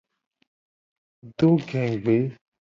Do 1.37 1.49
gegbe. 1.69 2.17